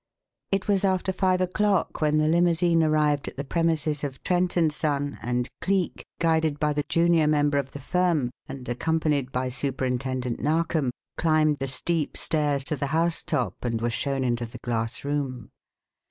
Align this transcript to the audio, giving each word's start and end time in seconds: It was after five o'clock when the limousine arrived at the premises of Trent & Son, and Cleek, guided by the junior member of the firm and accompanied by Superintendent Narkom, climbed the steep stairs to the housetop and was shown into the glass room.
It 0.51 0.67
was 0.67 0.83
after 0.83 1.13
five 1.13 1.41
o'clock 1.41 2.01
when 2.01 2.17
the 2.17 2.27
limousine 2.27 2.81
arrived 2.81 3.27
at 3.27 3.37
the 3.37 3.43
premises 3.43 4.03
of 4.03 4.23
Trent 4.23 4.55
& 4.71 4.71
Son, 4.73 5.19
and 5.21 5.47
Cleek, 5.61 6.07
guided 6.19 6.59
by 6.59 6.73
the 6.73 6.83
junior 6.89 7.27
member 7.27 7.59
of 7.59 7.69
the 7.69 7.79
firm 7.79 8.31
and 8.47 8.67
accompanied 8.67 9.31
by 9.31 9.49
Superintendent 9.49 10.39
Narkom, 10.41 10.89
climbed 11.17 11.57
the 11.59 11.67
steep 11.67 12.17
stairs 12.17 12.63
to 12.63 12.75
the 12.75 12.87
housetop 12.97 13.63
and 13.63 13.79
was 13.79 13.93
shown 13.93 14.23
into 14.23 14.47
the 14.47 14.57
glass 14.63 15.05
room. 15.05 15.51